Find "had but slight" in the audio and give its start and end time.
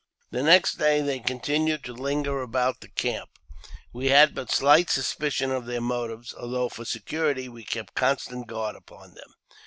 4.07-4.89